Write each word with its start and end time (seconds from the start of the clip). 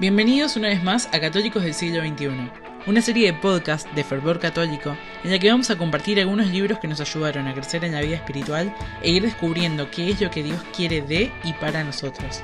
Bienvenidos 0.00 0.54
una 0.54 0.68
vez 0.68 0.80
más 0.80 1.08
a 1.12 1.18
Católicos 1.18 1.64
del 1.64 1.74
siglo 1.74 2.00
XXI, 2.00 2.28
una 2.86 3.02
serie 3.02 3.32
de 3.32 3.38
podcasts 3.40 3.92
de 3.96 4.04
fervor 4.04 4.38
católico 4.38 4.96
en 5.24 5.32
la 5.32 5.40
que 5.40 5.50
vamos 5.50 5.70
a 5.70 5.76
compartir 5.76 6.20
algunos 6.20 6.46
libros 6.52 6.78
que 6.78 6.86
nos 6.86 7.00
ayudaron 7.00 7.48
a 7.48 7.52
crecer 7.52 7.82
en 7.82 7.94
la 7.94 8.00
vida 8.00 8.14
espiritual 8.14 8.72
e 9.02 9.10
ir 9.10 9.24
descubriendo 9.24 9.90
qué 9.90 10.10
es 10.10 10.20
lo 10.20 10.30
que 10.30 10.44
Dios 10.44 10.60
quiere 10.72 11.02
de 11.02 11.32
y 11.42 11.52
para 11.54 11.82
nosotros. 11.82 12.42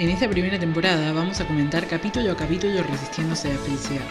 En 0.00 0.08
esta 0.08 0.28
primera 0.28 0.58
temporada 0.58 1.12
vamos 1.12 1.40
a 1.40 1.46
comentar 1.46 1.86
capítulo 1.86 2.32
a 2.32 2.36
capítulo 2.36 2.82
Resistiéndose 2.82 3.50
a 3.50 3.54
la 3.54 3.60
felicidad. 3.60 4.06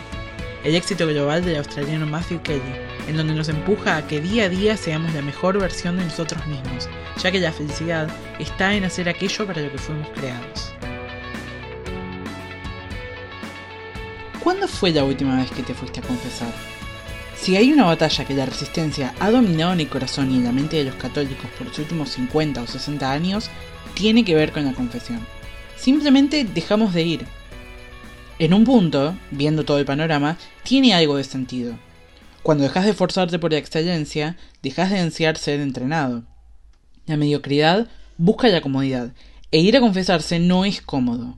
El 0.64 0.75
éxito 0.75 1.05
global 1.05 1.43
del 1.43 1.57
australiano 1.57 2.05
Matthew 2.05 2.43
Kelly, 2.43 2.62
en 3.09 3.18
donde 3.18 3.34
nos 3.34 3.50
empuja 3.50 3.98
a 3.98 4.07
que 4.07 4.21
día 4.21 4.46
a 4.46 4.50
día 4.50 4.77
seamos 4.77 5.14
la 5.14 5.21
mejor 5.21 5.59
versión 5.59 5.98
de 5.98 6.05
nosotros 6.05 6.48
mismos, 6.48 6.88
ya 7.21 7.30
que 7.30 7.41
la 7.41 7.52
felicidad 7.52 8.07
está 8.39 8.73
en 8.73 8.86
hacer 8.86 9.09
aquello 9.09 9.46
para 9.46 9.62
lo 9.62 9.70
que 9.70 9.80
fuimos 9.80 10.07
creados. 10.16 10.75
¿Cuándo 14.46 14.67
fue 14.67 14.91
la 14.91 15.04
última 15.04 15.38
vez 15.38 15.49
que 15.49 15.63
te 15.63 15.73
fuiste 15.73 16.02
a 16.02 16.04
confesar? 16.04 16.53
Si 17.36 17.58
hay 17.58 17.73
una 17.73 17.86
batalla 17.86 18.26
que 18.26 18.36
la 18.36 18.45
resistencia 18.45 19.16
ha 19.20 19.31
dominado 19.31 19.73
en 19.73 19.80
el 19.80 19.90
corazón 19.90 20.30
y 20.30 20.36
en 20.36 20.44
la 20.44 20.52
mente 20.52 20.77
de 20.77 20.84
los 20.84 20.94
católicos 20.94 21.49
por 21.58 21.66
los 21.66 21.80
últimos 21.80 22.09
50 22.09 22.62
o 22.62 22.67
60 22.67 23.12
años, 23.12 23.50
tiene 23.95 24.23
que 24.23 24.36
ver 24.36 24.52
con 24.52 24.63
la 24.63 24.73
confesión. 24.73 25.26
Simplemente 25.77 26.44
dejamos 26.44 26.94
de 26.94 27.02
ir. 27.02 27.26
En 28.38 28.53
un 28.53 28.66
punto, 28.66 29.16
viendo 29.31 29.66
todo 29.66 29.80
el 29.80 29.86
panorama, 29.86 30.38
tiene 30.62 30.94
algo 30.94 31.17
de 31.17 31.23
sentido. 31.23 31.80
Cuando 32.44 32.66
dejas 32.66 32.84
de 32.84 32.91
esforzarte 32.91 33.39
por 33.39 33.52
la 33.52 33.58
excelencia, 33.58 34.38
dejas 34.62 34.91
de 34.91 35.00
ansiar 35.00 35.39
ser 35.39 35.59
entrenado. 35.59 36.23
La 37.08 37.17
mediocridad 37.17 37.88
busca 38.20 38.48
la 38.50 38.62
comodidad, 38.62 39.12
e 39.50 39.58
ir 39.58 39.75
a 39.75 39.80
confesarse 39.80 40.38
no 40.38 40.66
es 40.66 40.84
cómodo. 40.84 41.36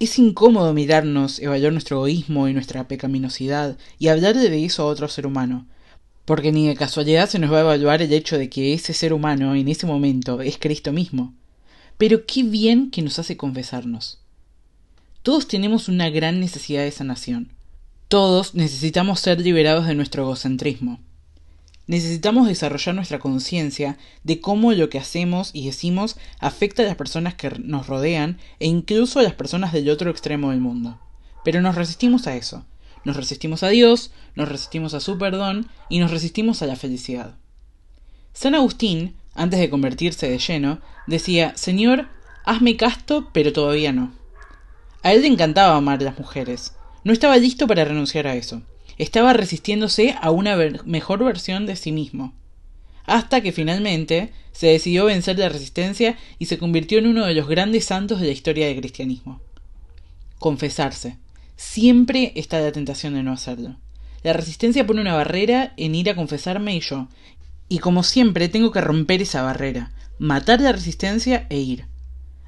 Es 0.00 0.16
incómodo 0.18 0.72
mirarnos, 0.74 1.40
evaluar 1.40 1.72
nuestro 1.72 1.96
egoísmo 1.96 2.46
y 2.46 2.52
nuestra 2.52 2.86
pecaminosidad 2.86 3.76
y 3.98 4.08
hablarle 4.08 4.48
de 4.48 4.64
eso 4.64 4.84
a 4.84 4.86
otro 4.86 5.08
ser 5.08 5.26
humano, 5.26 5.66
porque 6.24 6.52
ni 6.52 6.68
de 6.68 6.76
casualidad 6.76 7.28
se 7.28 7.40
nos 7.40 7.52
va 7.52 7.58
a 7.58 7.62
evaluar 7.62 8.00
el 8.00 8.12
hecho 8.12 8.38
de 8.38 8.48
que 8.48 8.74
ese 8.74 8.94
ser 8.94 9.12
humano 9.12 9.56
en 9.56 9.66
ese 9.66 9.86
momento 9.86 10.40
es 10.40 10.56
Cristo 10.58 10.92
mismo. 10.92 11.34
Pero 11.96 12.26
qué 12.26 12.44
bien 12.44 12.92
que 12.92 13.02
nos 13.02 13.18
hace 13.18 13.36
confesarnos. 13.36 14.20
Todos 15.22 15.48
tenemos 15.48 15.88
una 15.88 16.10
gran 16.10 16.38
necesidad 16.38 16.84
de 16.84 16.92
sanación. 16.92 17.50
Todos 18.06 18.54
necesitamos 18.54 19.18
ser 19.18 19.40
liberados 19.40 19.88
de 19.88 19.96
nuestro 19.96 20.22
egocentrismo. 20.22 21.00
Necesitamos 21.88 22.46
desarrollar 22.46 22.94
nuestra 22.94 23.18
conciencia 23.18 23.96
de 24.22 24.42
cómo 24.42 24.72
lo 24.74 24.90
que 24.90 24.98
hacemos 24.98 25.50
y 25.54 25.64
decimos 25.64 26.18
afecta 26.38 26.82
a 26.82 26.86
las 26.86 26.96
personas 26.96 27.34
que 27.34 27.50
nos 27.60 27.86
rodean 27.86 28.36
e 28.60 28.66
incluso 28.66 29.18
a 29.18 29.22
las 29.22 29.32
personas 29.32 29.72
del 29.72 29.88
otro 29.88 30.10
extremo 30.10 30.50
del 30.50 30.60
mundo. 30.60 31.00
Pero 31.44 31.62
nos 31.62 31.76
resistimos 31.76 32.26
a 32.26 32.36
eso. 32.36 32.66
Nos 33.04 33.16
resistimos 33.16 33.62
a 33.62 33.68
Dios, 33.68 34.10
nos 34.34 34.50
resistimos 34.50 34.92
a 34.92 35.00
su 35.00 35.16
perdón 35.16 35.66
y 35.88 35.98
nos 35.98 36.10
resistimos 36.10 36.60
a 36.60 36.66
la 36.66 36.76
felicidad. 36.76 37.36
San 38.34 38.54
Agustín, 38.54 39.14
antes 39.34 39.58
de 39.58 39.70
convertirse 39.70 40.28
de 40.28 40.38
lleno, 40.38 40.82
decía, 41.06 41.56
Señor, 41.56 42.08
hazme 42.44 42.76
casto, 42.76 43.30
pero 43.32 43.54
todavía 43.54 43.92
no. 43.92 44.12
A 45.02 45.14
él 45.14 45.22
le 45.22 45.28
encantaba 45.28 45.76
amar 45.76 46.00
a 46.02 46.04
las 46.04 46.18
mujeres. 46.18 46.74
No 47.02 47.14
estaba 47.14 47.38
listo 47.38 47.66
para 47.66 47.86
renunciar 47.86 48.26
a 48.26 48.34
eso 48.34 48.60
estaba 48.98 49.32
resistiéndose 49.32 50.14
a 50.20 50.30
una 50.30 50.56
mejor 50.84 51.24
versión 51.24 51.66
de 51.66 51.76
sí 51.76 51.92
mismo. 51.92 52.34
Hasta 53.04 53.40
que 53.40 53.52
finalmente 53.52 54.32
se 54.52 54.66
decidió 54.66 55.06
vencer 55.06 55.38
la 55.38 55.48
resistencia 55.48 56.18
y 56.38 56.46
se 56.46 56.58
convirtió 56.58 56.98
en 56.98 57.06
uno 57.06 57.24
de 57.24 57.34
los 57.34 57.48
grandes 57.48 57.86
santos 57.86 58.20
de 58.20 58.26
la 58.26 58.32
historia 58.32 58.66
del 58.66 58.80
cristianismo. 58.80 59.40
Confesarse. 60.38 61.16
Siempre 61.56 62.32
está 62.34 62.60
la 62.60 62.72
tentación 62.72 63.14
de 63.14 63.22
no 63.22 63.32
hacerlo. 63.32 63.76
La 64.22 64.32
resistencia 64.32 64.86
pone 64.86 65.00
una 65.00 65.14
barrera 65.14 65.72
en 65.76 65.94
ir 65.94 66.10
a 66.10 66.16
confesarme 66.16 66.76
y 66.76 66.80
yo. 66.80 67.08
Y 67.68 67.78
como 67.78 68.02
siempre 68.02 68.48
tengo 68.48 68.72
que 68.72 68.80
romper 68.80 69.22
esa 69.22 69.42
barrera, 69.42 69.92
matar 70.18 70.60
la 70.60 70.72
resistencia 70.72 71.46
e 71.50 71.58
ir. 71.58 71.86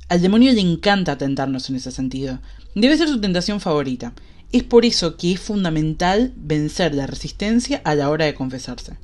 Al 0.08 0.20
demonio 0.20 0.52
le 0.52 0.60
encanta 0.60 1.16
tentarnos 1.16 1.70
en 1.70 1.76
ese 1.76 1.92
sentido. 1.92 2.40
Debe 2.74 2.96
ser 2.96 3.08
su 3.08 3.20
tentación 3.20 3.60
favorita. 3.60 4.12
Es 4.52 4.64
por 4.64 4.84
eso 4.84 5.16
que 5.16 5.32
es 5.32 5.40
fundamental 5.40 6.32
vencer 6.36 6.94
la 6.94 7.06
resistencia 7.06 7.80
a 7.84 7.94
la 7.94 8.10
hora 8.10 8.24
de 8.24 8.34
confesarse. 8.34 8.96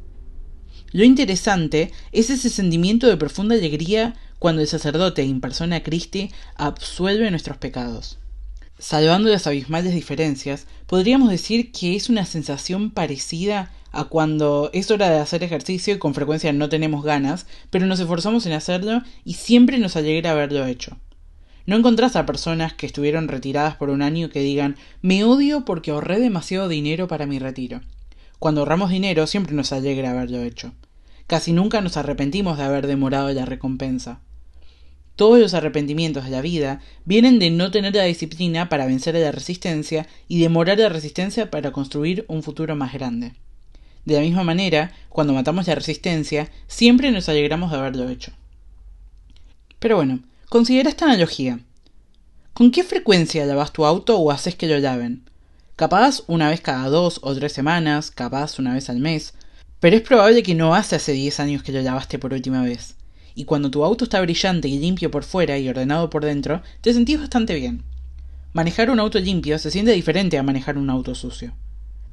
Lo 0.90 1.04
interesante 1.04 1.92
es 2.10 2.30
ese 2.30 2.50
sentimiento 2.50 3.06
de 3.06 3.16
profunda 3.16 3.54
alegría 3.54 4.14
cuando 4.40 4.62
el 4.62 4.66
sacerdote 4.66 5.22
en 5.22 5.40
persona 5.40 5.84
Christi 5.84 6.30
absuelve 6.56 7.30
nuestros 7.30 7.58
pecados. 7.58 8.18
Salvando 8.78 9.28
las 9.28 9.46
abismales 9.46 9.94
diferencias, 9.94 10.66
podríamos 10.86 11.30
decir 11.30 11.70
que 11.70 11.94
es 11.94 12.08
una 12.08 12.26
sensación 12.26 12.90
parecida 12.90 13.72
a 13.92 14.04
cuando 14.04 14.70
es 14.74 14.90
hora 14.90 15.10
de 15.10 15.18
hacer 15.18 15.44
ejercicio 15.44 15.94
y 15.94 15.98
con 15.98 16.12
frecuencia 16.12 16.52
no 16.52 16.68
tenemos 16.68 17.04
ganas, 17.04 17.46
pero 17.70 17.86
nos 17.86 18.00
esforzamos 18.00 18.46
en 18.46 18.52
hacerlo 18.52 19.02
y 19.24 19.34
siempre 19.34 19.78
nos 19.78 19.96
alegra 19.96 20.32
haberlo 20.32 20.66
hecho. 20.66 20.98
No 21.66 21.76
encontrás 21.76 22.14
a 22.14 22.26
personas 22.26 22.74
que 22.74 22.86
estuvieron 22.86 23.26
retiradas 23.26 23.74
por 23.74 23.90
un 23.90 24.00
año 24.00 24.30
que 24.30 24.40
digan 24.40 24.76
me 25.02 25.24
odio 25.24 25.64
porque 25.64 25.90
ahorré 25.90 26.20
demasiado 26.20 26.68
dinero 26.68 27.08
para 27.08 27.26
mi 27.26 27.40
retiro. 27.40 27.80
Cuando 28.38 28.60
ahorramos 28.60 28.90
dinero 28.90 29.26
siempre 29.26 29.54
nos 29.54 29.72
alegra 29.72 30.10
haberlo 30.10 30.42
hecho. 30.42 30.72
Casi 31.26 31.52
nunca 31.52 31.80
nos 31.80 31.96
arrepentimos 31.96 32.56
de 32.56 32.64
haber 32.64 32.86
demorado 32.86 33.32
la 33.32 33.44
recompensa. 33.44 34.20
Todos 35.16 35.40
los 35.40 35.54
arrepentimientos 35.54 36.24
de 36.24 36.30
la 36.30 36.42
vida 36.42 36.80
vienen 37.04 37.38
de 37.38 37.50
no 37.50 37.70
tener 37.70 37.94
la 37.94 38.04
disciplina 38.04 38.68
para 38.68 38.86
vencer 38.86 39.16
a 39.16 39.20
la 39.20 39.32
resistencia 39.32 40.06
y 40.28 40.40
demorar 40.40 40.78
la 40.78 40.90
resistencia 40.90 41.50
para 41.50 41.72
construir 41.72 42.26
un 42.28 42.42
futuro 42.42 42.76
más 42.76 42.92
grande. 42.92 43.32
De 44.04 44.14
la 44.14 44.20
misma 44.20 44.44
manera, 44.44 44.92
cuando 45.08 45.32
matamos 45.32 45.66
la 45.66 45.74
resistencia, 45.74 46.48
siempre 46.68 47.10
nos 47.10 47.28
alegramos 47.28 47.72
de 47.72 47.78
haberlo 47.78 48.08
hecho. 48.08 48.30
Pero 49.80 49.96
bueno, 49.96 50.20
Considera 50.48 50.88
esta 50.88 51.06
analogía. 51.06 51.58
¿Con 52.54 52.70
qué 52.70 52.84
frecuencia 52.84 53.44
lavas 53.46 53.72
tu 53.72 53.84
auto 53.84 54.16
o 54.16 54.30
haces 54.30 54.54
que 54.54 54.68
lo 54.68 54.78
laven? 54.78 55.28
Capaz 55.74 56.22
una 56.28 56.48
vez 56.50 56.60
cada 56.60 56.88
dos 56.88 57.18
o 57.22 57.34
tres 57.34 57.52
semanas, 57.52 58.12
capaz 58.12 58.60
una 58.60 58.72
vez 58.72 58.88
al 58.88 59.00
mes, 59.00 59.34
pero 59.80 59.96
es 59.96 60.02
probable 60.02 60.44
que 60.44 60.54
no 60.54 60.76
hace 60.76 60.94
hace 60.94 61.12
10 61.12 61.40
años 61.40 61.62
que 61.64 61.72
lo 61.72 61.82
lavaste 61.82 62.20
por 62.20 62.32
última 62.32 62.62
vez. 62.62 62.94
Y 63.34 63.44
cuando 63.44 63.72
tu 63.72 63.82
auto 63.84 64.04
está 64.04 64.20
brillante 64.20 64.68
y 64.68 64.78
limpio 64.78 65.10
por 65.10 65.24
fuera 65.24 65.58
y 65.58 65.68
ordenado 65.68 66.10
por 66.10 66.24
dentro, 66.24 66.62
te 66.80 66.94
sentís 66.94 67.18
bastante 67.18 67.56
bien. 67.56 67.82
Manejar 68.52 68.88
un 68.90 69.00
auto 69.00 69.18
limpio 69.18 69.58
se 69.58 69.72
siente 69.72 69.90
diferente 69.90 70.38
a 70.38 70.44
manejar 70.44 70.78
un 70.78 70.90
auto 70.90 71.16
sucio. 71.16 71.54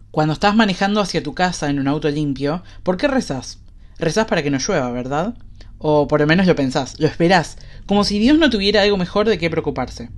Cuando 0.09 0.33
estás 0.33 0.55
manejando 0.55 1.01
hacia 1.01 1.22
tu 1.22 1.35
casa 1.35 1.69
en 1.69 1.79
un 1.79 1.88
auto 1.88 2.09
limpio, 2.09 2.63
¿por 2.81 2.97
qué 2.97 3.07
rezás? 3.07 3.59
Rezás 3.99 4.25
para 4.25 4.43
que 4.43 4.51
no 4.51 4.57
llueva, 4.57 4.91
¿verdad? 4.91 5.35
O 5.77 6.07
por 6.07 6.21
lo 6.21 6.27
menos 6.27 6.47
lo 6.47 6.55
pensás, 6.55 6.99
lo 6.99 7.07
esperás, 7.07 7.57
como 7.85 8.03
si 8.03 8.19
Dios 8.19 8.37
no 8.37 8.49
tuviera 8.49 8.81
algo 8.81 8.97
mejor 8.97 9.27
de 9.27 9.37
qué 9.37 9.49
preocuparse. 9.49 10.09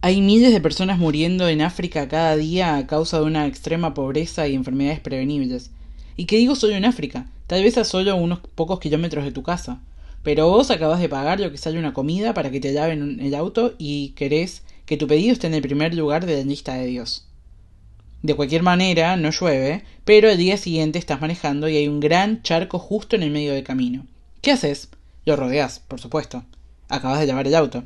Hay 0.00 0.20
miles 0.20 0.52
de 0.52 0.60
personas 0.60 0.98
muriendo 0.98 1.48
en 1.48 1.62
África 1.62 2.08
cada 2.08 2.34
día 2.36 2.76
a 2.76 2.86
causa 2.88 3.20
de 3.20 3.24
una 3.24 3.46
extrema 3.46 3.94
pobreza 3.94 4.48
y 4.48 4.54
enfermedades 4.54 4.98
prevenibles. 4.98 5.70
¿Y 6.16 6.24
qué 6.24 6.36
digo 6.36 6.56
solo 6.56 6.74
en 6.74 6.84
África? 6.84 7.26
Tal 7.46 7.62
vez 7.62 7.78
a 7.78 7.84
solo 7.84 8.16
unos 8.16 8.40
pocos 8.40 8.80
kilómetros 8.80 9.24
de 9.24 9.30
tu 9.30 9.44
casa. 9.44 9.80
Pero 10.24 10.48
vos 10.48 10.70
acabas 10.70 11.00
de 11.00 11.08
pagar 11.08 11.40
lo 11.40 11.50
que 11.50 11.58
sale 11.58 11.78
una 11.78 11.92
comida 11.92 12.34
para 12.34 12.50
que 12.50 12.60
te 12.60 12.72
laven 12.72 13.20
el 13.20 13.34
auto 13.34 13.74
y 13.78 14.10
querés 14.10 14.62
que 14.86 14.96
tu 14.96 15.06
pedido 15.06 15.32
esté 15.32 15.46
en 15.46 15.54
el 15.54 15.62
primer 15.62 15.94
lugar 15.94 16.26
de 16.26 16.36
la 16.36 16.44
lista 16.44 16.74
de 16.74 16.86
Dios. 16.86 17.26
De 18.22 18.34
cualquier 18.34 18.62
manera, 18.62 19.16
no 19.16 19.30
llueve, 19.30 19.84
pero 20.04 20.30
el 20.30 20.38
día 20.38 20.56
siguiente 20.56 20.98
estás 20.98 21.20
manejando 21.20 21.68
y 21.68 21.76
hay 21.76 21.88
un 21.88 21.98
gran 21.98 22.42
charco 22.42 22.78
justo 22.78 23.16
en 23.16 23.24
el 23.24 23.30
medio 23.30 23.52
del 23.52 23.64
camino. 23.64 24.06
¿Qué 24.40 24.52
haces? 24.52 24.88
Lo 25.24 25.36
rodeás, 25.36 25.80
por 25.80 26.00
supuesto. 26.00 26.44
Acabas 26.88 27.20
de 27.20 27.26
lavar 27.26 27.46
el 27.46 27.54
auto. 27.54 27.84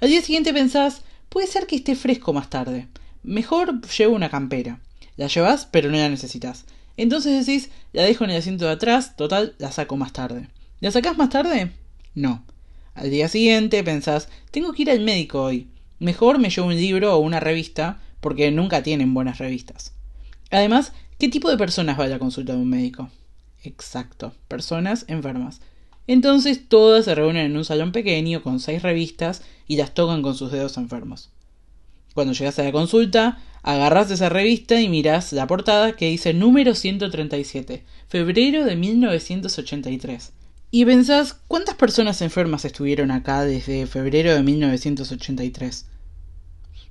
Al 0.00 0.08
día 0.08 0.22
siguiente 0.22 0.52
pensás, 0.54 1.02
puede 1.28 1.48
ser 1.48 1.66
que 1.66 1.76
esté 1.76 1.96
fresco 1.96 2.32
más 2.32 2.48
tarde. 2.48 2.86
Mejor 3.24 3.80
llevo 3.88 4.14
una 4.14 4.30
campera. 4.30 4.78
La 5.16 5.26
llevas, 5.26 5.66
pero 5.66 5.90
no 5.90 5.96
la 5.96 6.08
necesitas. 6.08 6.64
Entonces 6.96 7.44
decís, 7.44 7.70
la 7.92 8.02
dejo 8.02 8.24
en 8.24 8.30
el 8.30 8.38
asiento 8.38 8.66
de 8.66 8.72
atrás, 8.72 9.16
total, 9.16 9.54
la 9.58 9.72
saco 9.72 9.96
más 9.96 10.12
tarde. 10.12 10.48
¿La 10.80 10.90
sacás 10.90 11.16
más 11.16 11.30
tarde? 11.30 11.72
No. 12.14 12.44
Al 12.94 13.10
día 13.10 13.28
siguiente 13.28 13.82
pensás, 13.82 14.28
tengo 14.50 14.72
que 14.72 14.82
ir 14.82 14.90
al 14.90 15.00
médico 15.00 15.42
hoy. 15.42 15.68
Mejor 15.98 16.38
me 16.38 16.50
llevo 16.50 16.68
un 16.68 16.76
libro 16.76 17.14
o 17.14 17.18
una 17.18 17.40
revista, 17.40 18.00
porque 18.26 18.50
nunca 18.50 18.82
tienen 18.82 19.14
buenas 19.14 19.38
revistas. 19.38 19.92
Además, 20.50 20.92
¿qué 21.16 21.28
tipo 21.28 21.48
de 21.48 21.56
personas 21.56 21.96
va 21.96 22.06
a 22.06 22.18
consulta 22.18 22.54
de 22.54 22.58
un 22.58 22.68
médico? 22.68 23.08
Exacto, 23.62 24.32
personas 24.48 25.04
enfermas. 25.06 25.60
Entonces 26.08 26.68
todas 26.68 27.04
se 27.04 27.14
reúnen 27.14 27.46
en 27.46 27.56
un 27.56 27.64
salón 27.64 27.92
pequeño 27.92 28.42
con 28.42 28.58
seis 28.58 28.82
revistas 28.82 29.42
y 29.68 29.76
las 29.76 29.94
tocan 29.94 30.22
con 30.22 30.34
sus 30.34 30.50
dedos 30.50 30.76
enfermos. 30.76 31.30
Cuando 32.14 32.32
llegas 32.32 32.58
a 32.58 32.64
la 32.64 32.72
consulta, 32.72 33.38
agarras 33.62 34.10
esa 34.10 34.28
revista 34.28 34.80
y 34.80 34.88
mirás 34.88 35.32
la 35.32 35.46
portada 35.46 35.92
que 35.92 36.08
dice 36.08 36.34
número 36.34 36.74
137, 36.74 37.84
febrero 38.08 38.64
de 38.64 38.74
1983. 38.74 40.32
Y 40.72 40.84
pensás, 40.84 41.34
¿cuántas 41.46 41.76
personas 41.76 42.20
enfermas 42.22 42.64
estuvieron 42.64 43.12
acá 43.12 43.44
desde 43.44 43.86
febrero 43.86 44.34
de 44.34 44.42
1983? 44.42 45.86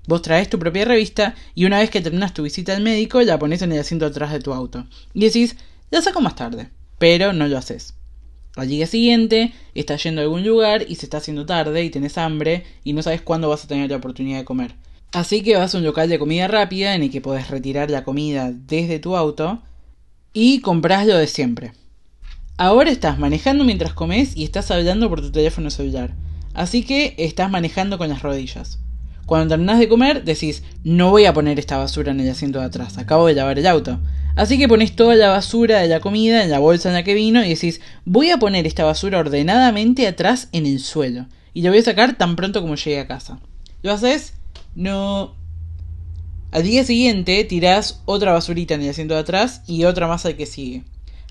Vos 0.07 0.21
traes 0.21 0.49
tu 0.49 0.59
propia 0.59 0.85
revista 0.85 1.35
y 1.55 1.65
una 1.65 1.79
vez 1.79 1.89
que 1.89 2.01
terminas 2.01 2.33
tu 2.33 2.43
visita 2.43 2.75
al 2.75 2.83
médico 2.83 3.21
la 3.21 3.39
pones 3.39 3.61
en 3.61 3.71
el 3.71 3.79
asiento 3.79 4.05
atrás 4.05 4.31
de 4.31 4.39
tu 4.39 4.53
auto. 4.53 4.85
Y 5.13 5.21
decís, 5.21 5.55
la 5.89 6.01
saco 6.01 6.21
más 6.21 6.35
tarde, 6.35 6.69
pero 6.99 7.33
no 7.33 7.47
lo 7.47 7.57
haces. 7.57 7.95
Al 8.55 8.69
día 8.69 8.87
siguiente 8.87 9.53
estás 9.73 10.03
yendo 10.03 10.21
a 10.21 10.23
algún 10.23 10.45
lugar 10.45 10.85
y 10.87 10.95
se 10.95 11.07
está 11.07 11.17
haciendo 11.17 11.45
tarde 11.45 11.83
y 11.83 11.89
tenés 11.89 12.17
hambre 12.17 12.63
y 12.83 12.93
no 12.93 13.01
sabes 13.01 13.21
cuándo 13.21 13.49
vas 13.49 13.65
a 13.65 13.67
tener 13.67 13.89
la 13.89 13.97
oportunidad 13.97 14.37
de 14.37 14.45
comer. 14.45 14.75
Así 15.11 15.43
que 15.43 15.57
vas 15.57 15.73
a 15.73 15.77
un 15.77 15.83
local 15.83 16.09
de 16.09 16.19
comida 16.19 16.47
rápida 16.47 16.95
en 16.95 17.03
el 17.03 17.11
que 17.11 17.21
podés 17.21 17.49
retirar 17.49 17.89
la 17.89 18.03
comida 18.03 18.51
desde 18.53 18.99
tu 18.99 19.15
auto 19.15 19.61
y 20.33 20.61
compras 20.61 21.05
lo 21.07 21.17
de 21.17 21.27
siempre. 21.27 21.73
Ahora 22.57 22.91
estás 22.91 23.19
manejando 23.19 23.65
mientras 23.65 23.93
comes 23.93 24.35
y 24.37 24.45
estás 24.45 24.71
hablando 24.71 25.09
por 25.09 25.21
tu 25.21 25.31
teléfono 25.31 25.69
celular. 25.69 26.13
Así 26.53 26.83
que 26.83 27.15
estás 27.17 27.51
manejando 27.51 27.97
con 27.97 28.07
las 28.07 28.21
rodillas. 28.21 28.79
Cuando 29.25 29.49
terminás 29.49 29.79
de 29.79 29.87
comer, 29.87 30.23
decís, 30.23 30.63
no 30.83 31.09
voy 31.09 31.25
a 31.25 31.33
poner 31.33 31.57
esta 31.57 31.77
basura 31.77 32.11
en 32.11 32.19
el 32.19 32.29
asiento 32.29 32.59
de 32.59 32.65
atrás, 32.65 32.97
acabo 32.97 33.27
de 33.27 33.33
lavar 33.33 33.57
el 33.57 33.65
auto. 33.65 33.99
Así 34.35 34.57
que 34.57 34.67
pones 34.67 34.95
toda 34.95 35.15
la 35.15 35.29
basura 35.29 35.79
de 35.79 35.87
la 35.87 36.01
comida 36.01 36.43
en 36.43 36.51
la 36.51 36.59
bolsa 36.59 36.89
en 36.89 36.95
la 36.95 37.03
que 37.03 37.13
vino 37.13 37.43
y 37.43 37.49
decís, 37.49 37.81
voy 38.03 38.31
a 38.31 38.37
poner 38.37 38.67
esta 38.67 38.83
basura 38.83 39.19
ordenadamente 39.19 40.07
atrás 40.07 40.49
en 40.51 40.65
el 40.65 40.79
suelo. 40.79 41.25
Y 41.53 41.61
la 41.61 41.69
voy 41.69 41.79
a 41.79 41.83
sacar 41.83 42.17
tan 42.17 42.35
pronto 42.35 42.61
como 42.61 42.75
llegue 42.75 42.99
a 42.99 43.07
casa. 43.07 43.39
¿Lo 43.81 43.93
haces? 43.93 44.33
No. 44.75 45.35
Al 46.51 46.63
día 46.63 46.83
siguiente 46.83 47.43
tirás 47.45 48.01
otra 48.05 48.33
basurita 48.33 48.73
en 48.73 48.81
el 48.81 48.89
asiento 48.89 49.13
de 49.13 49.21
atrás 49.21 49.61
y 49.67 49.85
otra 49.85 50.07
más 50.07 50.25
al 50.25 50.35
que 50.35 50.45
sigue. 50.45 50.83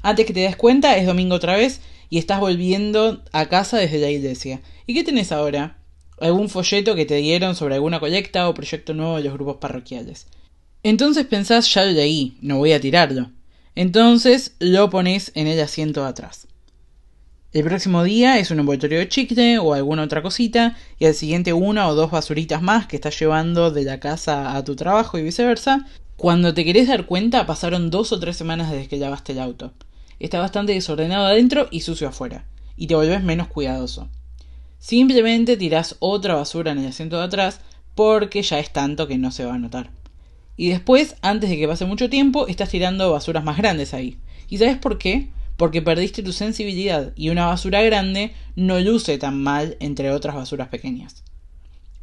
Antes 0.03 0.27
que 0.27 0.33
te 0.33 0.41
des 0.41 0.57
cuenta, 0.57 0.97
es 0.97 1.07
domingo 1.07 1.35
otra 1.35 1.57
vez 1.57 1.81
y 2.09 2.19
estás 2.19 2.41
volviendo 2.41 3.23
a 3.33 3.47
casa 3.47 3.77
desde 3.77 3.99
la 3.99 4.11
iglesia. 4.11 4.63
¿Y 4.87 4.95
qué 4.95 5.05
tenés 5.05 5.31
ahora? 5.31 5.79
Algún 6.21 6.49
folleto 6.49 6.95
que 6.95 7.07
te 7.07 7.17
dieron 7.17 7.57
sobre 7.57 7.75
alguna 7.75 8.01
colecta 8.01 8.49
o 8.49 8.55
proyecto 8.55 8.95
nuevo 8.95 9.17
de 9.17 9.25
los 9.25 9.35
grupos 9.35 9.57
parroquiales. 9.57 10.27
Entonces 10.83 11.27
pensás, 11.27 11.73
ya 11.73 11.85
lo 11.85 11.93
leí, 11.93 12.37
no 12.41 12.59
voy 12.59 12.73
a 12.73 12.81
tirarlo. 12.81 13.31
Entonces 13.75 14.55
lo 14.61 14.91
pones 14.91 15.33
en 15.35 15.47
el 15.47 15.61
asiento 15.61 16.03
de 16.03 16.09
atrás. 16.09 16.47
El 17.53 17.65
próximo 17.65 18.03
día 18.03 18.39
es 18.39 18.51
un 18.51 18.59
envoltorio 18.59 18.99
de 18.99 19.09
chicle 19.09 19.59
o 19.59 19.75
alguna 19.75 20.03
otra 20.03 20.23
cosita, 20.23 20.77
y 20.99 21.07
al 21.07 21.15
siguiente 21.15 21.53
una 21.53 21.89
o 21.89 21.95
dos 21.95 22.11
basuritas 22.11 22.63
más 22.63 22.87
que 22.87 22.97
estás 22.97 23.19
llevando 23.19 23.71
de 23.71 23.85
la 23.85 24.01
casa 24.01 24.57
a 24.57 24.65
tu 24.65 24.75
trabajo 24.75 25.19
y 25.19 25.23
viceversa. 25.23 25.87
Cuando 26.17 26.53
te 26.53 26.65
querés 26.65 26.89
dar 26.89 27.07
cuenta, 27.07 27.47
pasaron 27.47 27.91
dos 27.91 28.13
o 28.13 28.19
tres 28.19 28.37
semanas 28.37 28.71
desde 28.71 28.89
que 28.89 28.97
lavaste 28.97 29.33
el 29.33 29.39
auto. 29.39 29.73
Está 30.19 30.41
bastante 30.41 30.73
desordenado 30.73 31.27
adentro 31.27 31.69
y 31.71 31.81
sucio 31.81 32.09
afuera, 32.09 32.45
y 32.77 32.89
te 32.89 32.95
volvés 32.95 33.23
menos 33.23 33.49
cuidadoso. 33.49 34.09
Simplemente 34.85 35.57
tirás 35.57 35.97
otra 35.99 36.35
basura 36.35 36.73
en 36.73 36.79
el 36.79 36.89
asiento 36.89 37.17
de 37.17 37.25
atrás 37.25 37.63
porque 37.95 38.43
ya 38.43 38.59
es 38.59 38.71
tanto 38.71 39.09
que 39.09 39.17
no 39.17 39.31
se 39.31 39.47
va 39.47 39.55
a 39.55 39.59
notar. 39.59 39.91
Y 40.59 40.69
después, 40.69 41.17
antes 41.23 41.49
de 41.49 41.57
que 41.57 41.67
pase 41.67 41.87
mucho 41.87 42.11
tiempo, 42.11 42.49
estás 42.49 42.69
tirando 42.69 43.11
basuras 43.11 43.45
más 43.45 43.57
grandes 43.57 43.95
ahí. 43.95 44.19
¿Y 44.47 44.59
sabes 44.59 44.77
por 44.77 44.99
qué? 44.99 45.31
Porque 45.57 45.81
perdiste 45.81 46.23
tu 46.23 46.33
sensibilidad 46.33 47.15
y 47.17 47.31
una 47.31 47.47
basura 47.47 47.81
grande 47.81 48.35
no 48.57 48.79
luce 48.79 49.17
tan 49.17 49.43
mal 49.43 49.79
entre 49.81 50.11
otras 50.11 50.35
basuras 50.35 50.69
pequeñas. 50.69 51.25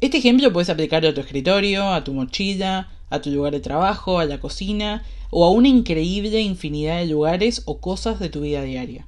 Este 0.00 0.18
ejemplo 0.18 0.52
puedes 0.52 0.68
aplicarlo 0.68 1.10
a 1.10 1.14
tu 1.14 1.20
escritorio, 1.20 1.88
a 1.92 2.02
tu 2.02 2.12
mochila, 2.12 2.90
a 3.10 3.22
tu 3.22 3.30
lugar 3.30 3.52
de 3.52 3.60
trabajo, 3.60 4.18
a 4.18 4.24
la 4.24 4.40
cocina 4.40 5.04
o 5.30 5.44
a 5.44 5.52
una 5.52 5.68
increíble 5.68 6.40
infinidad 6.40 6.98
de 6.98 7.06
lugares 7.06 7.62
o 7.64 7.80
cosas 7.80 8.18
de 8.18 8.28
tu 8.28 8.40
vida 8.40 8.62
diaria. 8.62 9.06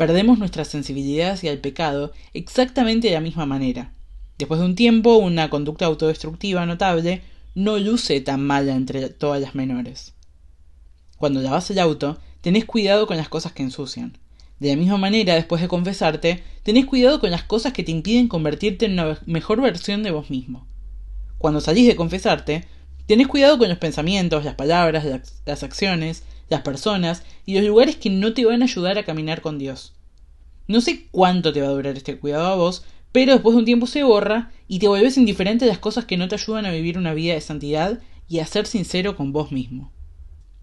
Perdemos 0.00 0.38
nuestra 0.38 0.64
sensibilidad 0.64 1.32
hacia 1.32 1.52
el 1.52 1.58
pecado 1.58 2.12
exactamente 2.32 3.08
de 3.08 3.12
la 3.12 3.20
misma 3.20 3.44
manera. 3.44 3.92
Después 4.38 4.58
de 4.58 4.64
un 4.64 4.74
tiempo, 4.74 5.16
una 5.16 5.50
conducta 5.50 5.84
autodestructiva 5.84 6.64
notable 6.64 7.20
no 7.54 7.76
luce 7.76 8.18
tan 8.22 8.42
mala 8.42 8.74
entre 8.74 9.10
todas 9.10 9.42
las 9.42 9.54
menores. 9.54 10.14
Cuando 11.18 11.42
lavas 11.42 11.70
el 11.70 11.78
auto, 11.78 12.16
tenés 12.40 12.64
cuidado 12.64 13.06
con 13.06 13.18
las 13.18 13.28
cosas 13.28 13.52
que 13.52 13.62
ensucian. 13.62 14.16
De 14.58 14.70
la 14.70 14.76
misma 14.76 14.96
manera, 14.96 15.34
después 15.34 15.60
de 15.60 15.68
confesarte, 15.68 16.42
tenés 16.62 16.86
cuidado 16.86 17.20
con 17.20 17.30
las 17.30 17.44
cosas 17.44 17.74
que 17.74 17.84
te 17.84 17.92
impiden 17.92 18.28
convertirte 18.28 18.86
en 18.86 18.92
una 18.92 19.18
mejor 19.26 19.60
versión 19.60 20.02
de 20.02 20.12
vos 20.12 20.30
mismo. 20.30 20.66
Cuando 21.36 21.60
salís 21.60 21.86
de 21.86 21.96
confesarte, 21.96 22.64
tenés 23.04 23.28
cuidado 23.28 23.58
con 23.58 23.68
los 23.68 23.76
pensamientos, 23.76 24.46
las 24.46 24.54
palabras, 24.54 25.04
las, 25.04 25.42
las 25.44 25.62
acciones, 25.62 26.22
las 26.50 26.60
personas 26.60 27.22
y 27.46 27.54
los 27.54 27.64
lugares 27.64 27.96
que 27.96 28.10
no 28.10 28.34
te 28.34 28.44
van 28.44 28.60
a 28.60 28.66
ayudar 28.66 28.98
a 28.98 29.04
caminar 29.04 29.40
con 29.40 29.58
Dios. 29.58 29.94
No 30.68 30.80
sé 30.82 31.06
cuánto 31.10 31.52
te 31.52 31.62
va 31.62 31.68
a 31.68 31.72
durar 31.72 31.96
este 31.96 32.18
cuidado 32.18 32.46
a 32.48 32.56
vos, 32.56 32.84
pero 33.12 33.32
después 33.32 33.54
de 33.54 33.60
un 33.60 33.64
tiempo 33.64 33.86
se 33.86 34.02
borra 34.02 34.52
y 34.68 34.78
te 34.78 34.88
vuelves 34.88 35.16
indiferente 35.16 35.64
a 35.64 35.68
las 35.68 35.78
cosas 35.78 36.04
que 36.04 36.16
no 36.16 36.28
te 36.28 36.34
ayudan 36.34 36.66
a 36.66 36.72
vivir 36.72 36.98
una 36.98 37.14
vida 37.14 37.34
de 37.34 37.40
santidad 37.40 38.00
y 38.28 38.38
a 38.38 38.46
ser 38.46 38.66
sincero 38.66 39.16
con 39.16 39.32
vos 39.32 39.50
mismo. 39.50 39.90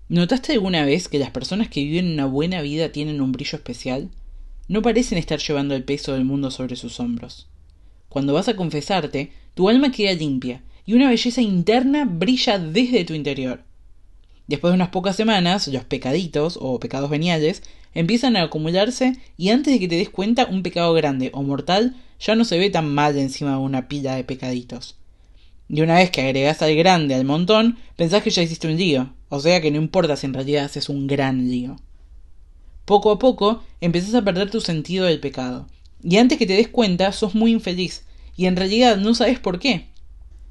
¿Notaste 0.09 0.53
alguna 0.53 0.85
vez 0.85 1.09
que 1.09 1.19
las 1.19 1.31
personas 1.31 1.67
que 1.67 1.83
viven 1.83 2.13
una 2.13 2.25
buena 2.25 2.61
vida 2.61 2.91
tienen 2.93 3.19
un 3.19 3.33
brillo 3.33 3.57
especial? 3.57 4.09
No 4.69 4.81
parecen 4.81 5.17
estar 5.17 5.39
llevando 5.39 5.75
el 5.75 5.83
peso 5.83 6.13
del 6.13 6.23
mundo 6.23 6.51
sobre 6.51 6.77
sus 6.77 6.99
hombros. 6.99 7.47
Cuando 8.07 8.33
vas 8.33 8.47
a 8.47 8.55
confesarte, 8.55 9.31
tu 9.53 9.67
alma 9.67 9.91
queda 9.91 10.13
limpia 10.13 10.63
y 10.85 10.93
una 10.93 11.09
belleza 11.09 11.41
interna 11.41 12.05
brilla 12.05 12.57
desde 12.57 13.03
tu 13.03 13.13
interior. 13.13 13.66
Después 14.47 14.71
de 14.71 14.75
unas 14.75 14.89
pocas 14.89 15.15
semanas, 15.15 15.67
los 15.67 15.83
pecaditos 15.83 16.57
o 16.61 16.79
pecados 16.79 17.09
veniales 17.09 17.63
empiezan 17.93 18.37
a 18.37 18.43
acumularse 18.43 19.13
y 19.37 19.49
antes 19.49 19.73
de 19.73 19.79
que 19.79 19.87
te 19.87 19.95
des 19.95 20.09
cuenta 20.09 20.47
un 20.49 20.63
pecado 20.63 20.93
grande 20.93 21.31
o 21.33 21.43
mortal 21.43 21.95
ya 22.19 22.35
no 22.35 22.45
se 22.45 22.57
ve 22.57 22.69
tan 22.69 22.93
mal 22.93 23.17
encima 23.17 23.51
de 23.51 23.57
una 23.57 23.87
pila 23.87 24.15
de 24.15 24.23
pecaditos. 24.23 24.95
Y 25.69 25.81
una 25.81 25.95
vez 25.95 26.11
que 26.11 26.21
agregas 26.21 26.61
al 26.61 26.75
grande 26.75 27.15
al 27.15 27.25
montón, 27.25 27.77
pensás 27.97 28.23
que 28.23 28.29
ya 28.29 28.41
hiciste 28.41 28.67
un 28.67 28.77
lío, 28.77 29.13
o 29.29 29.39
sea 29.39 29.61
que 29.61 29.69
no 29.69 29.77
importa 29.77 30.15
si 30.15 30.25
en 30.25 30.33
realidad 30.33 30.65
haces 30.65 30.87
un 30.87 31.07
gran 31.07 31.49
lío. 31.49 31.75
Poco 32.85 33.11
a 33.11 33.19
poco 33.19 33.63
empezás 33.81 34.15
a 34.15 34.23
perder 34.23 34.49
tu 34.49 34.61
sentido 34.61 35.05
del 35.05 35.19
pecado, 35.19 35.67
y 36.01 36.17
antes 36.17 36.37
que 36.37 36.45
te 36.45 36.53
des 36.53 36.69
cuenta 36.69 37.11
sos 37.11 37.35
muy 37.35 37.51
infeliz, 37.51 38.05
y 38.37 38.45
en 38.45 38.55
realidad 38.55 38.95
no 38.95 39.13
sabes 39.13 39.39
por 39.39 39.59
qué. 39.59 39.87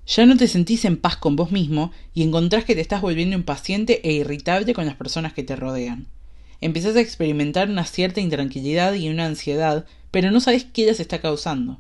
Ya 0.07 0.27
no 0.27 0.37
te 0.37 0.47
sentís 0.47 0.85
en 0.85 0.97
paz 0.97 1.17
con 1.17 1.37
vos 1.37 1.51
mismo 1.51 1.91
y 2.15 2.23
encontrás 2.23 2.65
que 2.65 2.75
te 2.75 2.81
estás 2.81 3.03
volviendo 3.03 3.37
impaciente 3.37 4.01
e 4.09 4.13
irritable 4.13 4.73
con 4.73 4.87
las 4.87 4.95
personas 4.95 5.33
que 5.33 5.43
te 5.43 5.57
rodean. 5.57 6.07
Empezás 6.61 6.97
a 6.97 7.01
experimentar 7.01 7.69
una 7.69 7.85
cierta 7.85 8.21
intranquilidad 8.21 8.95
y 8.95 9.09
una 9.09 9.27
ansiedad 9.27 9.85
pero 10.17 10.31
no 10.31 10.41
sabes 10.41 10.65
qué 10.65 10.87
las 10.87 10.99
está 10.99 11.21
causando. 11.21 11.79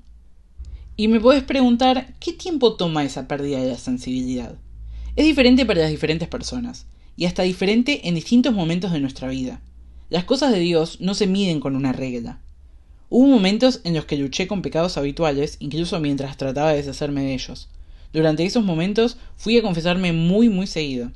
Y 0.94 1.08
me 1.08 1.20
puedes 1.20 1.42
preguntar, 1.42 2.14
¿qué 2.20 2.34
tiempo 2.34 2.74
toma 2.76 3.02
esa 3.02 3.28
pérdida 3.28 3.60
de 3.60 3.68
la 3.68 3.78
sensibilidad? 3.78 4.56
Es 5.16 5.24
diferente 5.24 5.64
para 5.64 5.80
las 5.80 5.90
diferentes 5.90 6.28
personas, 6.28 6.84
y 7.16 7.24
hasta 7.24 7.44
diferente 7.44 8.08
en 8.08 8.14
distintos 8.14 8.52
momentos 8.52 8.92
de 8.92 9.00
nuestra 9.00 9.28
vida. 9.28 9.62
Las 10.10 10.24
cosas 10.24 10.52
de 10.52 10.58
Dios 10.58 11.00
no 11.00 11.14
se 11.14 11.26
miden 11.26 11.60
con 11.60 11.76
una 11.76 11.92
regla. 11.92 12.40
Hubo 13.08 13.26
momentos 13.26 13.80
en 13.84 13.94
los 13.94 14.04
que 14.04 14.18
luché 14.18 14.46
con 14.46 14.60
pecados 14.60 14.98
habituales, 14.98 15.56
incluso 15.58 15.98
mientras 16.00 16.36
trataba 16.36 16.72
de 16.72 16.76
deshacerme 16.76 17.22
de 17.22 17.32
ellos. 17.32 17.70
Durante 18.16 18.46
esos 18.46 18.64
momentos 18.64 19.18
fui 19.36 19.58
a 19.58 19.62
confesarme 19.62 20.10
muy 20.14 20.48
muy 20.48 20.66
seguido. 20.66 21.12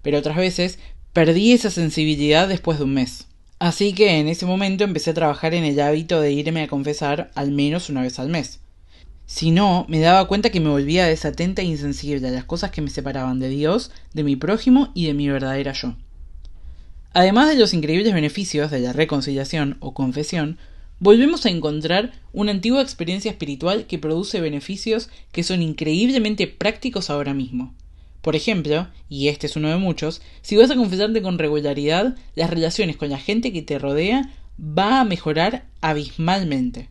Pero 0.00 0.18
otras 0.18 0.36
veces 0.36 0.78
perdí 1.12 1.50
esa 1.50 1.70
sensibilidad 1.70 2.46
después 2.46 2.78
de 2.78 2.84
un 2.84 2.94
mes. 2.94 3.26
Así 3.58 3.92
que 3.94 4.20
en 4.20 4.28
ese 4.28 4.46
momento 4.46 4.84
empecé 4.84 5.10
a 5.10 5.14
trabajar 5.14 5.54
en 5.54 5.64
el 5.64 5.80
hábito 5.80 6.20
de 6.20 6.30
irme 6.30 6.62
a 6.62 6.68
confesar 6.68 7.32
al 7.34 7.50
menos 7.50 7.90
una 7.90 8.02
vez 8.02 8.20
al 8.20 8.28
mes. 8.28 8.60
Si 9.26 9.50
no, 9.50 9.86
me 9.88 9.98
daba 9.98 10.28
cuenta 10.28 10.50
que 10.50 10.60
me 10.60 10.68
volvía 10.68 11.06
desatenta 11.06 11.62
e 11.62 11.64
insensible 11.64 12.28
a 12.28 12.30
las 12.30 12.44
cosas 12.44 12.70
que 12.70 12.80
me 12.80 12.90
separaban 12.90 13.40
de 13.40 13.48
Dios, 13.48 13.90
de 14.14 14.22
mi 14.22 14.36
prójimo 14.36 14.92
y 14.94 15.06
de 15.06 15.14
mi 15.14 15.28
verdadera 15.28 15.72
yo. 15.72 15.96
Además 17.12 17.48
de 17.48 17.56
los 17.56 17.74
increíbles 17.74 18.14
beneficios 18.14 18.70
de 18.70 18.78
la 18.78 18.92
reconciliación 18.92 19.78
o 19.80 19.94
confesión, 19.94 20.58
volvemos 20.98 21.44
a 21.44 21.50
encontrar 21.50 22.12
una 22.32 22.52
antigua 22.52 22.82
experiencia 22.82 23.30
espiritual 23.30 23.86
que 23.86 23.98
produce 23.98 24.40
beneficios 24.40 25.10
que 25.32 25.42
son 25.42 25.62
increíblemente 25.62 26.46
prácticos 26.46 27.10
ahora 27.10 27.34
mismo. 27.34 27.74
Por 28.22 28.34
ejemplo, 28.34 28.88
y 29.08 29.28
este 29.28 29.46
es 29.46 29.56
uno 29.56 29.68
de 29.68 29.76
muchos, 29.76 30.20
si 30.42 30.56
vas 30.56 30.70
a 30.70 30.76
confesarte 30.76 31.22
con 31.22 31.38
regularidad, 31.38 32.16
las 32.34 32.50
relaciones 32.50 32.96
con 32.96 33.08
la 33.08 33.18
gente 33.18 33.52
que 33.52 33.62
te 33.62 33.78
rodea 33.78 34.32
va 34.58 35.00
a 35.00 35.04
mejorar 35.04 35.66
abismalmente. 35.80 36.88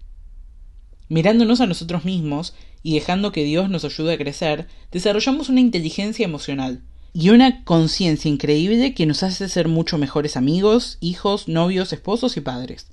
Mirándonos 1.10 1.60
a 1.60 1.68
nosotros 1.68 2.06
mismos 2.06 2.56
y 2.84 2.94
dejando 2.94 3.32
que 3.32 3.44
Dios 3.44 3.70
nos 3.70 3.84
ayude 3.84 4.14
a 4.14 4.18
crecer, 4.18 4.68
desarrollamos 4.92 5.50
una 5.50 5.60
inteligencia 5.60 6.24
emocional 6.24 6.82
y 7.14 7.30
una 7.30 7.64
conciencia 7.64 8.30
increíble 8.30 8.94
que 8.94 9.06
nos 9.06 9.24
hace 9.24 9.50
ser 9.50 9.68
mucho 9.68 9.98
mejores 9.98 10.38
amigos, 10.38 10.98
hijos, 11.02 11.48
novios, 11.48 11.94
esposos 11.94 12.38
y 12.38 12.42
padres. 12.42 12.88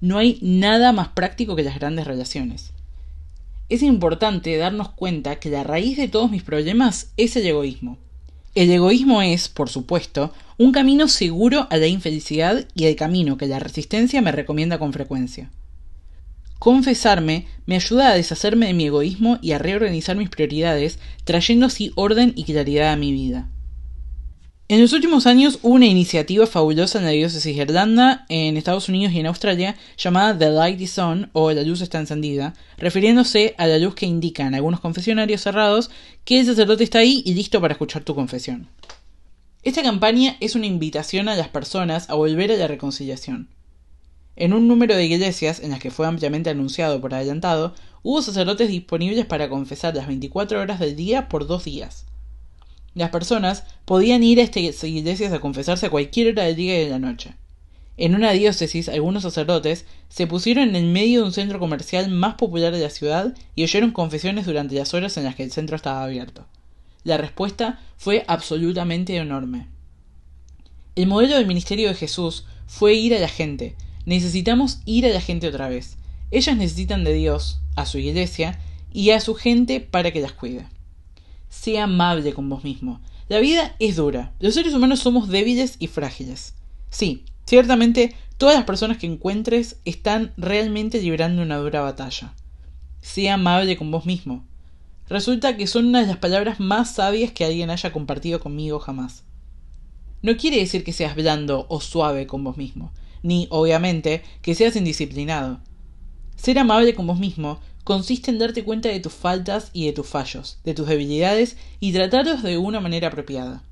No 0.00 0.18
hay 0.18 0.38
nada 0.42 0.92
más 0.92 1.08
práctico 1.08 1.56
que 1.56 1.62
las 1.62 1.78
grandes 1.78 2.06
relaciones 2.06 2.72
es 3.68 3.82
importante 3.82 4.56
darnos 4.56 4.90
cuenta 4.90 5.36
que 5.36 5.50
la 5.50 5.62
raíz 5.62 5.98
de 5.98 6.08
todos 6.08 6.30
mis 6.30 6.42
problemas 6.42 7.12
es 7.16 7.36
el 7.36 7.46
egoísmo. 7.46 7.98
El 8.54 8.70
egoísmo 8.70 9.20
es, 9.20 9.48
por 9.48 9.68
supuesto, 9.68 10.32
un 10.56 10.72
camino 10.72 11.06
seguro 11.06 11.66
a 11.70 11.76
la 11.76 11.86
infelicidad 11.86 12.66
y 12.74 12.86
el 12.86 12.96
camino 12.96 13.36
que 13.36 13.46
la 13.46 13.58
resistencia 13.58 14.22
me 14.22 14.32
recomienda 14.32 14.78
con 14.78 14.92
frecuencia. 14.92 15.50
Confesarme 16.58 17.46
me 17.66 17.76
ayuda 17.76 18.08
a 18.08 18.14
deshacerme 18.14 18.66
de 18.66 18.74
mi 18.74 18.86
egoísmo 18.86 19.38
y 19.42 19.52
a 19.52 19.58
reorganizar 19.58 20.16
mis 20.16 20.30
prioridades, 20.30 20.98
trayendo 21.24 21.66
así 21.66 21.92
orden 21.94 22.32
y 22.34 22.44
claridad 22.44 22.92
a 22.92 22.96
mi 22.96 23.12
vida. 23.12 23.48
En 24.70 24.82
los 24.82 24.92
últimos 24.92 25.26
años 25.26 25.60
hubo 25.62 25.76
una 25.76 25.86
iniciativa 25.86 26.46
fabulosa 26.46 26.98
en 26.98 27.06
la 27.06 27.12
diócesis 27.12 27.56
de 27.56 27.62
Irlanda, 27.62 28.26
en 28.28 28.58
Estados 28.58 28.90
Unidos 28.90 29.14
y 29.14 29.20
en 29.20 29.24
Australia, 29.24 29.76
llamada 29.96 30.36
The 30.36 30.50
Light 30.50 30.78
is 30.78 30.98
On 30.98 31.30
o 31.32 31.50
La 31.52 31.62
luz 31.62 31.80
está 31.80 31.98
encendida, 31.98 32.52
refiriéndose 32.76 33.54
a 33.56 33.66
la 33.66 33.78
luz 33.78 33.94
que 33.94 34.04
indican 34.04 34.54
algunos 34.54 34.80
confesionarios 34.80 35.40
cerrados 35.40 35.90
que 36.26 36.40
el 36.40 36.44
sacerdote 36.44 36.84
está 36.84 36.98
ahí 36.98 37.22
y 37.24 37.32
listo 37.32 37.62
para 37.62 37.72
escuchar 37.72 38.04
tu 38.04 38.14
confesión. 38.14 38.68
Esta 39.62 39.82
campaña 39.82 40.36
es 40.38 40.54
una 40.54 40.66
invitación 40.66 41.30
a 41.30 41.34
las 41.34 41.48
personas 41.48 42.10
a 42.10 42.14
volver 42.16 42.52
a 42.52 42.56
la 42.56 42.66
reconciliación. 42.66 43.48
En 44.36 44.52
un 44.52 44.68
número 44.68 44.94
de 44.96 45.06
iglesias 45.06 45.60
en 45.60 45.70
las 45.70 45.80
que 45.80 45.90
fue 45.90 46.06
ampliamente 46.06 46.50
anunciado 46.50 47.00
por 47.00 47.14
adelantado, 47.14 47.72
hubo 48.02 48.20
sacerdotes 48.20 48.68
disponibles 48.68 49.24
para 49.24 49.48
confesar 49.48 49.96
las 49.96 50.08
24 50.08 50.60
horas 50.60 50.78
del 50.78 50.94
día 50.94 51.30
por 51.30 51.46
dos 51.46 51.64
días. 51.64 52.04
Las 52.98 53.10
personas 53.10 53.62
podían 53.84 54.24
ir 54.24 54.40
a 54.40 54.42
estas 54.42 54.82
iglesias 54.82 55.32
a 55.32 55.38
confesarse 55.38 55.86
a 55.86 55.90
cualquier 55.90 56.32
hora 56.32 56.42
del 56.42 56.56
día 56.56 56.80
y 56.80 56.84
de 56.84 56.90
la 56.90 56.98
noche. 56.98 57.36
En 57.96 58.16
una 58.16 58.32
diócesis, 58.32 58.88
algunos 58.88 59.22
sacerdotes 59.22 59.84
se 60.08 60.26
pusieron 60.26 60.70
en 60.70 60.74
el 60.74 60.86
medio 60.86 61.20
de 61.20 61.26
un 61.26 61.32
centro 61.32 61.60
comercial 61.60 62.10
más 62.10 62.34
popular 62.34 62.72
de 62.72 62.80
la 62.80 62.90
ciudad 62.90 63.36
y 63.54 63.62
oyeron 63.62 63.92
confesiones 63.92 64.46
durante 64.46 64.74
las 64.74 64.94
horas 64.94 65.16
en 65.16 65.22
las 65.22 65.36
que 65.36 65.44
el 65.44 65.52
centro 65.52 65.76
estaba 65.76 66.02
abierto. 66.02 66.44
La 67.04 67.18
respuesta 67.18 67.78
fue 67.96 68.24
absolutamente 68.26 69.14
enorme. 69.16 69.68
El 70.96 71.06
modelo 71.06 71.36
del 71.36 71.46
ministerio 71.46 71.86
de 71.86 71.94
Jesús 71.94 72.46
fue 72.66 72.94
ir 72.94 73.14
a 73.14 73.20
la 73.20 73.28
gente. 73.28 73.76
Necesitamos 74.06 74.80
ir 74.86 75.06
a 75.06 75.10
la 75.10 75.20
gente 75.20 75.46
otra 75.46 75.68
vez. 75.68 75.98
Ellas 76.32 76.56
necesitan 76.56 77.04
de 77.04 77.12
Dios, 77.12 77.60
a 77.76 77.86
su 77.86 77.98
iglesia 77.98 78.58
y 78.92 79.10
a 79.10 79.20
su 79.20 79.36
gente 79.36 79.78
para 79.78 80.10
que 80.10 80.20
las 80.20 80.32
cuide. 80.32 80.66
Sea 81.48 81.84
amable 81.84 82.34
con 82.34 82.48
vos 82.48 82.64
mismo. 82.64 83.00
La 83.28 83.40
vida 83.40 83.76
es 83.78 83.96
dura. 83.96 84.32
Los 84.40 84.54
seres 84.54 84.74
humanos 84.74 85.00
somos 85.00 85.28
débiles 85.28 85.76
y 85.78 85.86
frágiles. 85.86 86.54
Sí, 86.90 87.24
ciertamente 87.44 88.14
todas 88.38 88.54
las 88.54 88.64
personas 88.64 88.98
que 88.98 89.06
encuentres 89.06 89.76
están 89.84 90.32
realmente 90.36 91.02
librando 91.02 91.42
una 91.42 91.58
dura 91.58 91.82
batalla. 91.82 92.34
Sea 93.02 93.34
amable 93.34 93.76
con 93.76 93.90
vos 93.90 94.06
mismo. 94.06 94.44
Resulta 95.08 95.56
que 95.56 95.66
son 95.66 95.86
una 95.86 96.00
de 96.00 96.06
las 96.06 96.18
palabras 96.18 96.60
más 96.60 96.94
sabias 96.94 97.32
que 97.32 97.44
alguien 97.44 97.70
haya 97.70 97.92
compartido 97.92 98.40
conmigo 98.40 98.78
jamás. 98.78 99.24
No 100.20 100.36
quiere 100.36 100.58
decir 100.58 100.84
que 100.84 100.92
seas 100.92 101.14
blando 101.14 101.66
o 101.68 101.80
suave 101.80 102.26
con 102.26 102.44
vos 102.44 102.56
mismo, 102.56 102.92
ni, 103.22 103.46
obviamente, 103.50 104.22
que 104.42 104.54
seas 104.54 104.76
indisciplinado. 104.76 105.60
Ser 106.36 106.58
amable 106.58 106.94
con 106.94 107.06
vos 107.06 107.18
mismo 107.18 107.60
consiste 107.88 108.30
en 108.30 108.38
darte 108.38 108.64
cuenta 108.64 108.90
de 108.90 109.00
tus 109.00 109.14
faltas 109.14 109.70
y 109.72 109.86
de 109.86 109.94
tus 109.94 110.06
fallos, 110.06 110.58
de 110.62 110.74
tus 110.74 110.86
debilidades 110.86 111.56
y 111.80 111.94
tratarlos 111.94 112.42
de 112.42 112.58
una 112.58 112.80
manera 112.80 113.08
apropiada. 113.08 113.62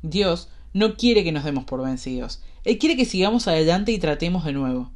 Dios 0.00 0.48
no 0.72 0.94
quiere 0.96 1.24
que 1.24 1.32
nos 1.32 1.42
demos 1.42 1.64
por 1.64 1.82
vencidos, 1.82 2.40
Él 2.62 2.78
quiere 2.78 2.96
que 2.96 3.04
sigamos 3.04 3.48
adelante 3.48 3.90
y 3.90 3.98
tratemos 3.98 4.44
de 4.44 4.52
nuevo. 4.52 4.92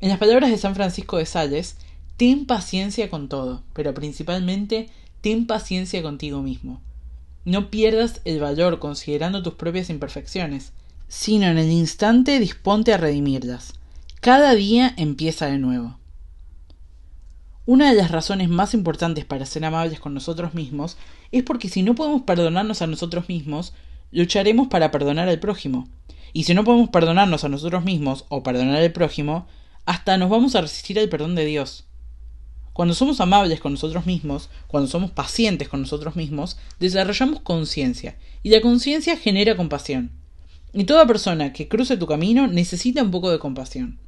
En 0.00 0.10
las 0.10 0.18
palabras 0.18 0.50
de 0.50 0.58
San 0.58 0.74
Francisco 0.74 1.16
de 1.16 1.24
Sales, 1.24 1.76
ten 2.18 2.44
paciencia 2.44 3.08
con 3.08 3.30
todo, 3.30 3.62
pero 3.72 3.94
principalmente 3.94 4.90
ten 5.22 5.46
paciencia 5.46 6.02
contigo 6.02 6.42
mismo. 6.42 6.82
No 7.46 7.70
pierdas 7.70 8.20
el 8.26 8.40
valor 8.40 8.78
considerando 8.78 9.42
tus 9.42 9.54
propias 9.54 9.88
imperfecciones, 9.88 10.74
sino 11.08 11.46
en 11.46 11.56
el 11.56 11.70
instante 11.70 12.38
disponte 12.40 12.92
a 12.92 12.98
redimirlas. 12.98 13.72
Cada 14.20 14.54
día 14.54 14.92
empieza 14.98 15.46
de 15.46 15.56
nuevo. 15.56 15.96
Una 17.66 17.88
de 17.88 17.96
las 17.96 18.10
razones 18.10 18.50
más 18.50 18.74
importantes 18.74 19.24
para 19.24 19.46
ser 19.46 19.64
amables 19.64 19.98
con 19.98 20.12
nosotros 20.12 20.52
mismos 20.52 20.98
es 21.32 21.44
porque 21.44 21.70
si 21.70 21.82
no 21.82 21.94
podemos 21.94 22.20
perdonarnos 22.22 22.82
a 22.82 22.86
nosotros 22.86 23.26
mismos, 23.30 23.72
lucharemos 24.12 24.68
para 24.68 24.90
perdonar 24.90 25.30
al 25.30 25.40
prójimo. 25.40 25.88
Y 26.34 26.44
si 26.44 26.52
no 26.52 26.62
podemos 26.62 26.90
perdonarnos 26.90 27.42
a 27.42 27.48
nosotros 27.48 27.82
mismos 27.82 28.26
o 28.28 28.42
perdonar 28.42 28.82
al 28.82 28.92
prójimo, 28.92 29.46
hasta 29.86 30.18
nos 30.18 30.28
vamos 30.28 30.54
a 30.54 30.60
resistir 30.60 30.98
al 30.98 31.08
perdón 31.08 31.36
de 31.36 31.46
Dios. 31.46 31.86
Cuando 32.74 32.92
somos 32.92 33.22
amables 33.22 33.60
con 33.60 33.72
nosotros 33.72 34.04
mismos, 34.04 34.50
cuando 34.66 34.86
somos 34.86 35.12
pacientes 35.12 35.68
con 35.68 35.80
nosotros 35.80 36.16
mismos, 36.16 36.58
desarrollamos 36.80 37.40
conciencia, 37.40 38.18
y 38.42 38.50
la 38.50 38.60
conciencia 38.60 39.16
genera 39.16 39.56
compasión. 39.56 40.10
Y 40.74 40.84
toda 40.84 41.06
persona 41.06 41.54
que 41.54 41.68
cruce 41.68 41.96
tu 41.96 42.06
camino 42.06 42.46
necesita 42.46 43.02
un 43.02 43.10
poco 43.10 43.30
de 43.30 43.38
compasión. 43.38 44.00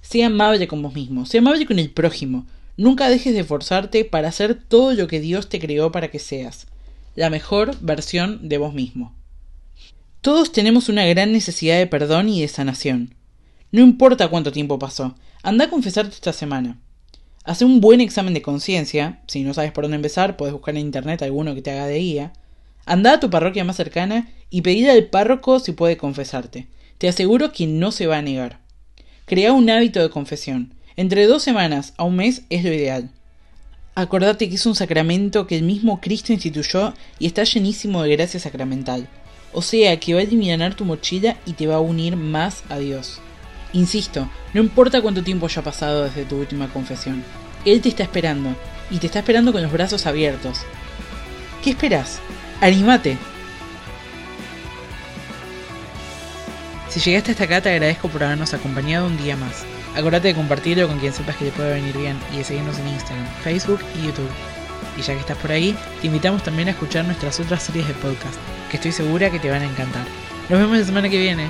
Sea 0.00 0.28
amable 0.28 0.68
con 0.68 0.80
vos 0.80 0.94
mismo, 0.94 1.26
sea 1.26 1.40
amable 1.40 1.66
con 1.66 1.80
el 1.80 1.90
prójimo, 1.90 2.46
Nunca 2.76 3.08
dejes 3.08 3.34
de 3.34 3.40
esforzarte 3.40 4.04
para 4.04 4.28
hacer 4.28 4.54
todo 4.54 4.94
lo 4.94 5.06
que 5.06 5.20
Dios 5.20 5.48
te 5.48 5.60
creó 5.60 5.92
para 5.92 6.10
que 6.10 6.18
seas, 6.18 6.66
la 7.14 7.30
mejor 7.30 7.76
versión 7.80 8.48
de 8.48 8.58
vos 8.58 8.74
mismo. 8.74 9.14
Todos 10.20 10.52
tenemos 10.52 10.88
una 10.88 11.04
gran 11.04 11.32
necesidad 11.32 11.78
de 11.78 11.86
perdón 11.86 12.28
y 12.28 12.40
de 12.40 12.48
sanación. 12.48 13.14
No 13.70 13.82
importa 13.82 14.28
cuánto 14.28 14.52
tiempo 14.52 14.78
pasó, 14.78 15.14
anda 15.42 15.66
a 15.66 15.70
confesarte 15.70 16.14
esta 16.14 16.32
semana. 16.32 16.80
Hace 17.44 17.66
un 17.66 17.80
buen 17.80 18.00
examen 18.00 18.32
de 18.32 18.40
conciencia, 18.40 19.20
si 19.28 19.44
no 19.44 19.52
sabes 19.52 19.70
por 19.70 19.84
dónde 19.84 19.96
empezar, 19.96 20.36
puedes 20.36 20.54
buscar 20.54 20.74
en 20.74 20.80
internet 20.80 21.20
alguno 21.22 21.54
que 21.54 21.60
te 21.60 21.70
haga 21.72 21.86
de 21.86 21.98
guía. 21.98 22.32
Anda 22.86 23.12
a 23.12 23.20
tu 23.20 23.28
parroquia 23.28 23.64
más 23.64 23.76
cercana 23.76 24.30
y 24.48 24.62
pedir 24.62 24.88
al 24.88 25.04
párroco 25.08 25.60
si 25.60 25.72
puede 25.72 25.98
confesarte. 25.98 26.68
Te 26.96 27.06
aseguro 27.06 27.52
que 27.52 27.66
no 27.66 27.92
se 27.92 28.06
va 28.06 28.16
a 28.16 28.22
negar. 28.22 28.60
Crea 29.26 29.52
un 29.52 29.68
hábito 29.68 30.00
de 30.00 30.08
confesión. 30.08 30.72
Entre 30.96 31.26
dos 31.26 31.42
semanas 31.42 31.92
a 31.96 32.04
un 32.04 32.16
mes 32.16 32.42
es 32.50 32.62
lo 32.62 32.72
ideal. 32.72 33.10
Acordate 33.96 34.48
que 34.48 34.54
es 34.54 34.66
un 34.66 34.74
sacramento 34.74 35.46
que 35.46 35.56
el 35.56 35.62
mismo 35.62 36.00
Cristo 36.00 36.32
instituyó 36.32 36.94
y 37.18 37.26
está 37.26 37.44
llenísimo 37.44 38.02
de 38.02 38.16
gracia 38.16 38.38
sacramental. 38.40 39.08
O 39.52 39.62
sea 39.62 39.98
que 39.98 40.14
va 40.14 40.20
a 40.20 40.22
eliminar 40.22 40.74
tu 40.74 40.84
mochila 40.84 41.36
y 41.46 41.52
te 41.52 41.66
va 41.66 41.76
a 41.76 41.80
unir 41.80 42.16
más 42.16 42.64
a 42.68 42.78
Dios. 42.78 43.20
Insisto, 43.72 44.28
no 44.52 44.60
importa 44.60 45.02
cuánto 45.02 45.24
tiempo 45.24 45.46
haya 45.46 45.62
pasado 45.62 46.04
desde 46.04 46.24
tu 46.24 46.36
última 46.36 46.72
confesión, 46.72 47.24
Él 47.64 47.80
te 47.80 47.88
está 47.88 48.04
esperando, 48.04 48.54
y 48.90 48.98
te 48.98 49.06
está 49.06 49.20
esperando 49.20 49.52
con 49.52 49.62
los 49.62 49.72
brazos 49.72 50.06
abiertos. 50.06 50.60
¿Qué 51.62 51.70
esperas? 51.70 52.20
¡Anímate! 52.60 53.16
Si 56.94 57.00
llegaste 57.00 57.32
hasta 57.32 57.42
acá 57.42 57.60
te 57.60 57.70
agradezco 57.70 58.08
por 58.08 58.22
habernos 58.22 58.54
acompañado 58.54 59.08
un 59.08 59.16
día 59.16 59.36
más. 59.36 59.64
Acordate 59.96 60.28
de 60.28 60.34
compartirlo 60.36 60.86
con 60.86 61.00
quien 61.00 61.12
sepas 61.12 61.34
que 61.34 61.46
le 61.46 61.50
puede 61.50 61.74
venir 61.74 61.98
bien 61.98 62.16
y 62.32 62.36
de 62.36 62.44
seguirnos 62.44 62.78
en 62.78 62.86
Instagram, 62.86 63.26
Facebook 63.42 63.80
y 63.96 64.06
YouTube. 64.06 64.30
Y 64.96 65.02
ya 65.02 65.14
que 65.14 65.18
estás 65.18 65.36
por 65.38 65.50
ahí, 65.50 65.76
te 66.00 66.06
invitamos 66.06 66.44
también 66.44 66.68
a 66.68 66.70
escuchar 66.70 67.04
nuestras 67.04 67.40
otras 67.40 67.64
series 67.64 67.88
de 67.88 67.94
podcast, 67.94 68.36
que 68.70 68.76
estoy 68.76 68.92
segura 68.92 69.28
que 69.28 69.40
te 69.40 69.50
van 69.50 69.62
a 69.62 69.68
encantar. 69.68 70.06
Nos 70.48 70.60
vemos 70.60 70.78
la 70.78 70.84
semana 70.84 71.08
que 71.08 71.18
viene. 71.18 71.48